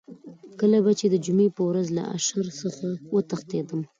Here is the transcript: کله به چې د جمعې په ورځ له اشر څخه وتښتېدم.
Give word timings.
کله 0.59 0.77
به 0.85 0.91
چې 0.99 1.05
د 1.09 1.15
جمعې 1.25 1.47
په 1.55 1.61
ورځ 1.69 1.87
له 1.97 2.03
اشر 2.17 2.45
څخه 2.61 2.85
وتښتېدم. 3.13 3.81